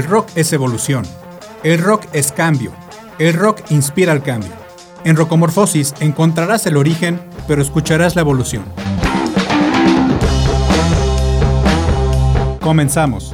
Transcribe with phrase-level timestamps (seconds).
[0.00, 1.04] El rock es evolución.
[1.62, 2.72] El rock es cambio.
[3.18, 4.52] El rock inspira al cambio.
[5.04, 8.64] En Rocomorfosis encontrarás el origen, pero escucharás la evolución.
[12.62, 13.29] Comenzamos.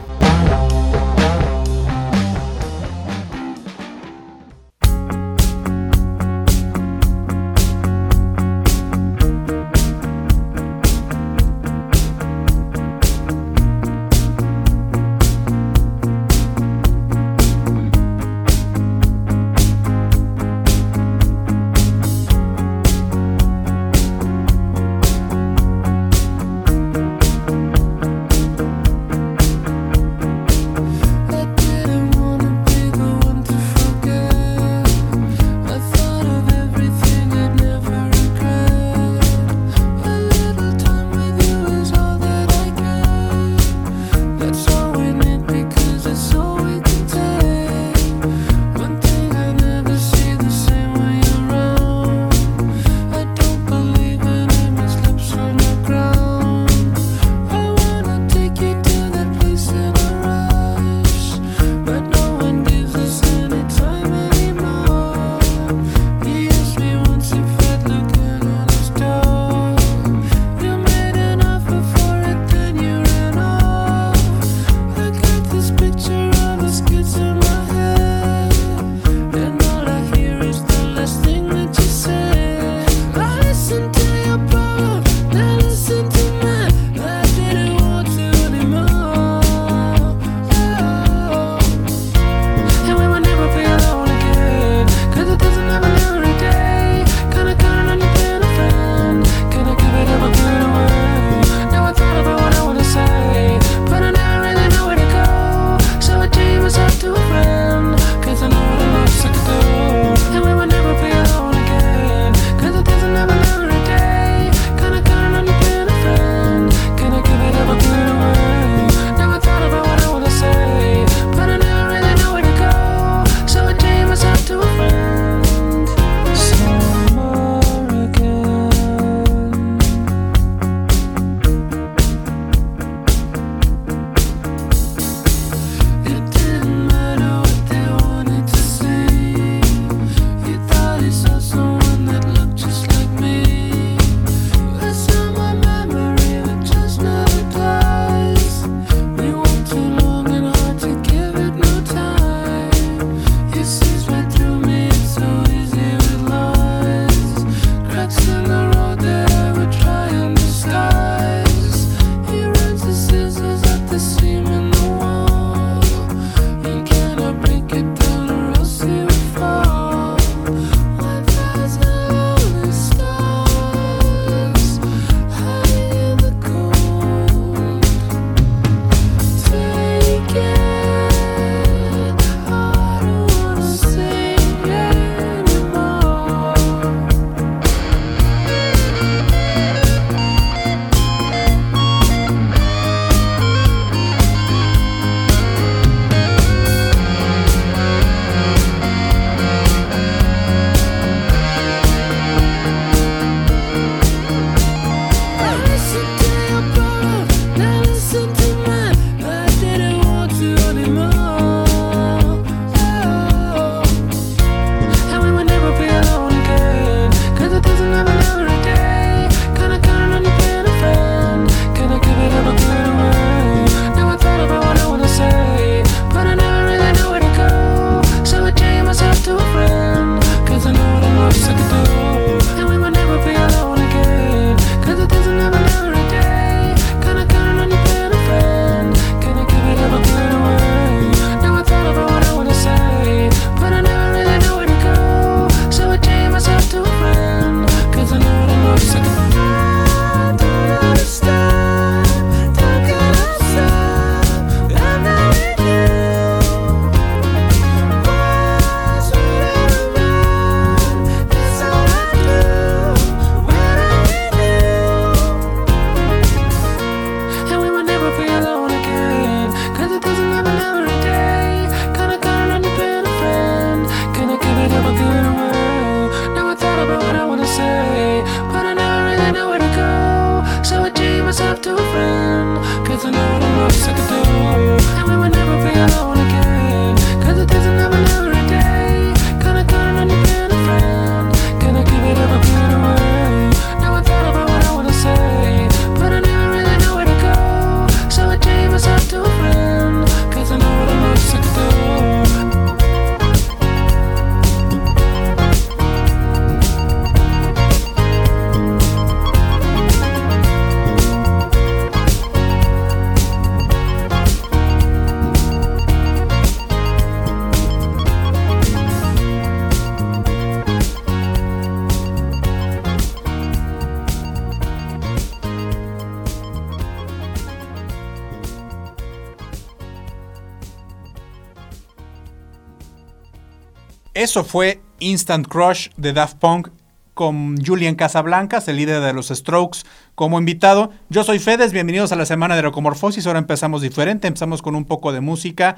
[334.27, 336.71] Eso fue Instant Crush de Daft Punk
[337.15, 339.83] con Julian Casablancas, el líder de los Strokes,
[340.17, 340.91] como invitado.
[341.11, 343.25] Yo soy Fedes, bienvenidos a la semana de Rocomorfosis.
[343.29, 345.77] Ahora empezamos diferente, empezamos con un poco de música,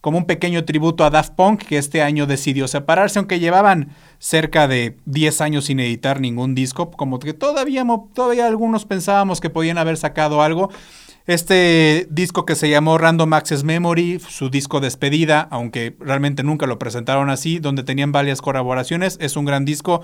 [0.00, 3.88] como un pequeño tributo a Daft Punk, que este año decidió separarse, aunque llevaban
[4.20, 7.84] cerca de 10 años sin editar ningún disco, como que todavía,
[8.14, 10.70] todavía algunos pensábamos que podían haber sacado algo.
[11.28, 16.78] Este disco que se llamó Random Access Memory, su disco despedida, aunque realmente nunca lo
[16.78, 20.00] presentaron así, donde tenían varias colaboraciones, es un gran disco.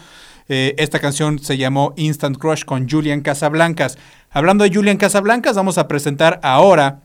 [0.50, 3.96] Eh, esta canción se llamó Instant Crush con Julian Casablancas.
[4.28, 7.00] Hablando de Julian Casablancas, vamos a presentar ahora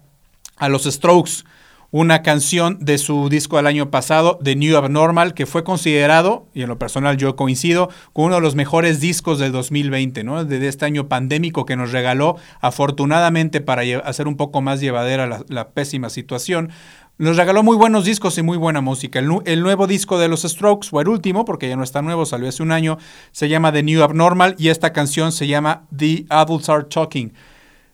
[0.57, 1.45] a los Strokes
[1.91, 6.62] una canción de su disco del año pasado, The New Abnormal, que fue considerado, y
[6.62, 10.45] en lo personal yo coincido, con uno de los mejores discos del 2020, ¿no?
[10.45, 15.69] de este año pandémico que nos regaló, afortunadamente para hacer un poco más llevadera la,
[15.69, 16.69] pésima situación,
[17.18, 19.19] nos regaló muy buenos discos y muy buena música.
[19.19, 22.25] El, el, nuevo disco de los Strokes, o el último, porque ya no está nuevo,
[22.25, 22.97] salió hace un año,
[23.31, 27.33] se llama The New Abnormal y esta canción se llama The Adults Are Talking.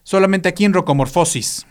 [0.04, 1.66] Solamente aquí en Rocomorfosis.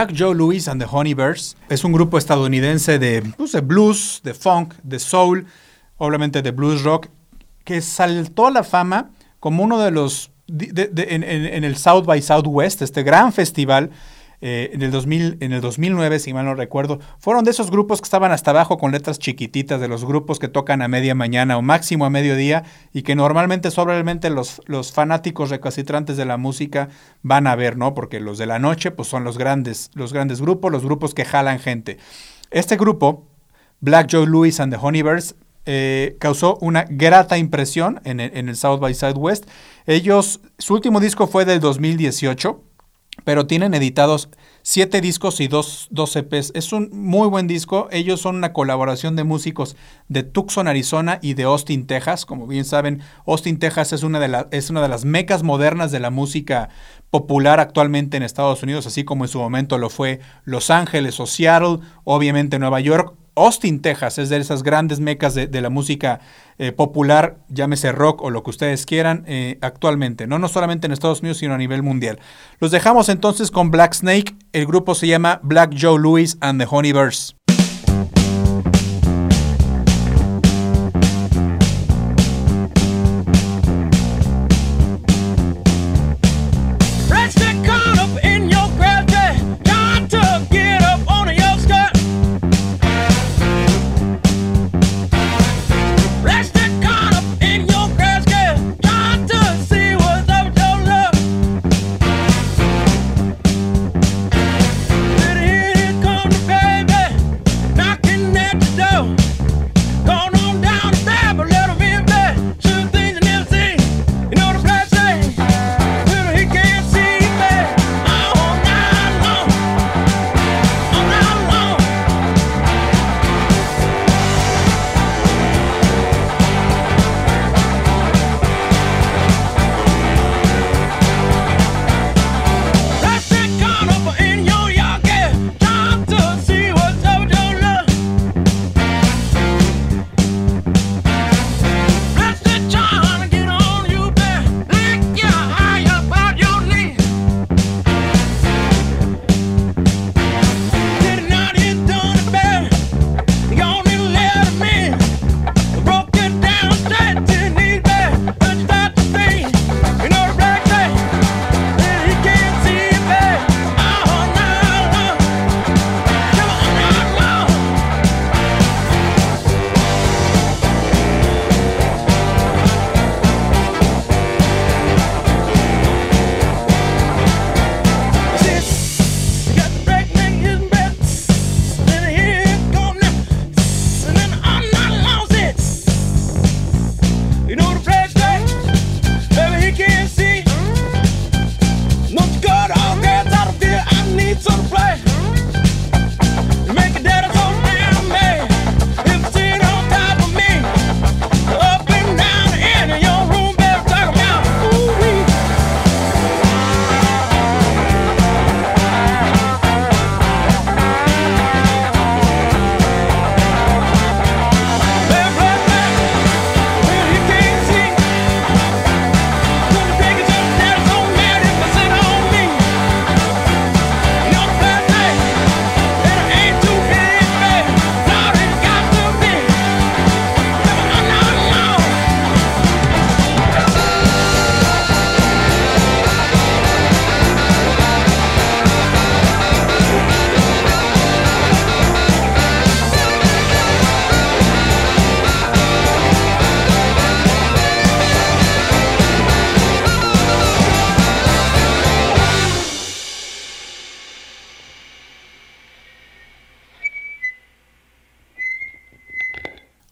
[0.00, 1.58] Black Joe Louis and the Honeybears.
[1.68, 5.44] Es un grupo estadounidense de, pues, de blues, de funk, de soul,
[5.98, 7.08] obviamente de blues rock,
[7.64, 12.80] que saltó a la fama como uno de los, en, en, el South by Southwest,
[12.80, 13.90] este gran festival
[14.42, 18.00] eh, en, el 2000, en el 2009, si mal no recuerdo, fueron de esos grupos
[18.00, 21.58] que estaban hasta abajo con letras chiquititas, de los grupos que tocan a media mañana
[21.58, 26.88] o máximo a mediodía y que normalmente, sobremente los, los fanáticos recalcitrantes de la música
[27.22, 27.92] van a ver, ¿no?
[27.92, 31.24] Porque los de la noche, pues son los grandes, los grandes grupos, los grupos que
[31.26, 31.98] jalan gente.
[32.50, 33.26] Este grupo,
[33.80, 35.34] Black Joe Lewis and the Honeybears,
[35.66, 39.44] eh, causó una grata impresión en el, en el South by Southwest.
[39.86, 42.64] Ellos, su último disco fue del 2018
[43.24, 44.28] pero tienen editados
[44.62, 46.52] siete discos y dos, dos EPs.
[46.54, 47.88] Es un muy buen disco.
[47.90, 49.76] Ellos son una colaboración de músicos
[50.08, 52.26] de Tucson, Arizona y de Austin, Texas.
[52.26, 56.00] Como bien saben, Austin, Texas es una de, es una de las mecas modernas de
[56.00, 56.68] la música
[57.10, 61.26] popular actualmente en Estados Unidos, así como en su momento lo fue Los Ángeles o
[61.26, 66.20] Seattle, obviamente Nueva York Austin, Texas, es de esas grandes mecas de, la música
[66.58, 70.38] eh, popular, llámese rock o lo que ustedes quieran, eh, actualmente, ¿no?
[70.38, 72.18] no solamente en Estados Unidos, sino a nivel mundial.
[72.58, 76.68] Los dejamos entonces con Black Snake, el grupo se llama Black Joe Louis and the
[76.70, 77.36] Honeybears.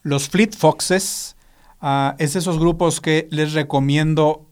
[0.09, 1.37] Los Fleet Foxes
[1.83, 4.47] uh, es de esos grupos que les recomiendo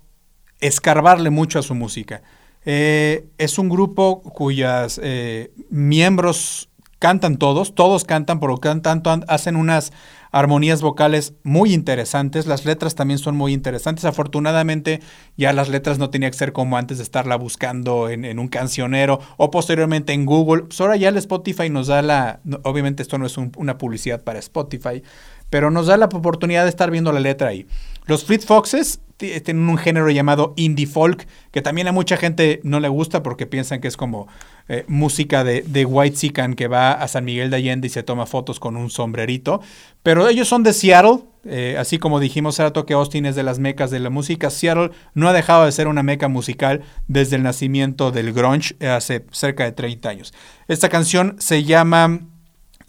[0.61, 2.23] escarbarle mucho a su música.
[2.67, 9.93] Eh, es un grupo cuyas eh, miembros cantan todos, todos cantan, pero tanto hacen unas
[10.33, 14.05] armonías vocales muy interesantes, las letras también son muy interesantes.
[14.05, 15.01] Afortunadamente
[15.37, 19.21] ya las letras no tenían que ser como antes de estarla buscando en, un cancionero
[19.37, 20.65] o posteriormente en Google.
[20.65, 24.39] Pues ahora ya el Spotify nos da la, obviamente esto no es una publicidad para
[24.39, 25.03] Spotify,
[25.51, 27.67] pero nos da la oportunidad de estar viendo la letra ahí.
[28.07, 32.81] Los Fleet Foxes tienen un género llamado indie folk, que también a mucha gente no
[32.81, 34.29] le gusta porque piensan que es como
[34.69, 38.27] eh, música de, White Sican que va a San Miguel de Allende y se toma
[38.27, 39.61] fotos con un sombrerito.
[40.03, 43.43] Pero ellos son de Seattle, eh, así como dijimos hace rato que Austin es de
[43.43, 44.51] las mecas de la música.
[44.51, 49.25] Seattle no ha dejado de ser una meca musical desde el nacimiento del grunge hace
[49.31, 50.35] cerca de 30 años.
[50.69, 52.21] Esta canción se llama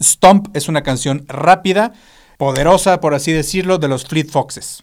[0.02, 1.92] Stomp, es una canción rápida,
[2.38, 4.80] poderosa, por así decirlo, de los Fleet Foxes.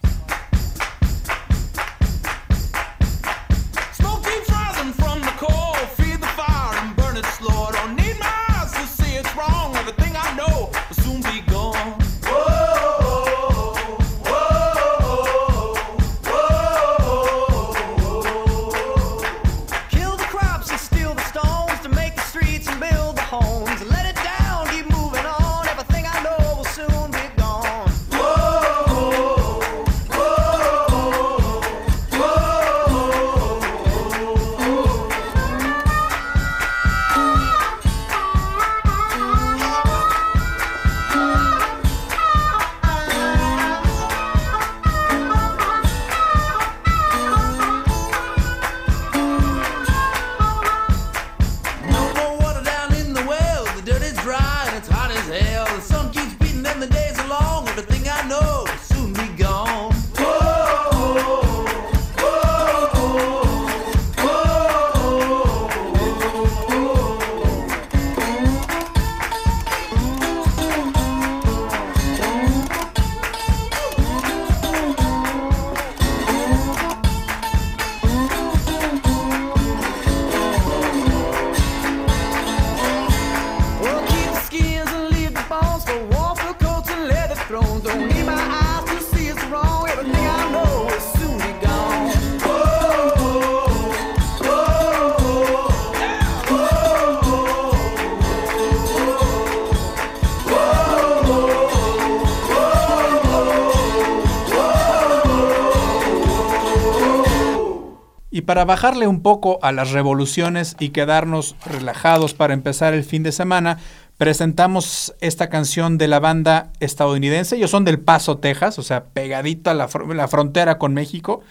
[108.56, 113.30] Para bajarle un poco a las revoluciones y quedarnos relajados para empezar el fin de
[113.30, 113.76] semana,
[114.16, 117.56] presentamos esta canción de la banda estadounidense.
[117.56, 121.42] Ellos son del Paso, Texas, o sea, pegadito a la, frontera con México.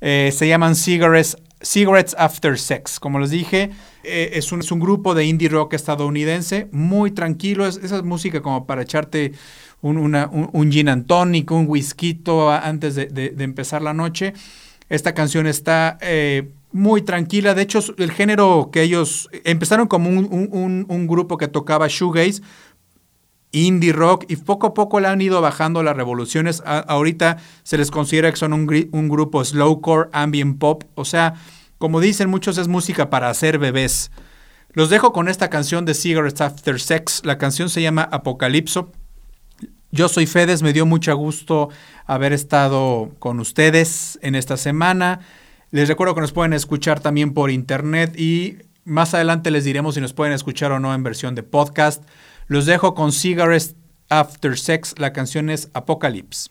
[0.00, 1.36] Eh, se llaman Cigarettes,
[2.16, 2.98] After Sex.
[2.98, 3.70] Como les dije,
[4.02, 7.66] eh, es, un, es, grupo de indie rock estadounidense, muy tranquilo.
[7.66, 9.32] Es, esa música como para echarte
[9.82, 12.18] un, un, gin and tonic, un whisky
[12.62, 14.32] antes de empezar la noche.
[14.88, 17.54] Esta canción está eh, muy tranquila.
[17.54, 22.42] De hecho, el género que ellos empezaron como un, grupo que tocaba shoegaze,
[23.52, 26.62] indie rock, y poco a poco le han ido bajando las revoluciones.
[26.64, 30.84] ahorita se les considera que son un, grupo slowcore, ambient pop.
[30.94, 31.34] O sea,
[31.78, 34.10] como dicen muchos, es música para hacer bebés.
[34.72, 37.22] Los dejo con esta canción de Cigarettes After Sex.
[37.24, 38.92] La canción se llama Apocalipso.
[39.90, 41.70] Yo soy Fedes, me dio mucho gusto
[42.04, 45.20] haber estado con ustedes en esta semana.
[45.70, 50.02] Les recuerdo que nos pueden escuchar también por internet y más adelante les diremos si
[50.02, 52.04] nos pueden escuchar o no en versión de podcast.
[52.48, 53.76] Los dejo con Cigarettes
[54.10, 56.50] After Sex, la canción es Apocalypse.